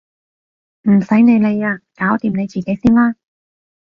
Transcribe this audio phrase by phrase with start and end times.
[0.89, 1.77] 唔使你理啊！
[1.95, 3.13] 搞掂你自己先啦！